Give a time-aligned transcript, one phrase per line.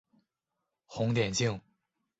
[0.87, 1.61] 红点镜。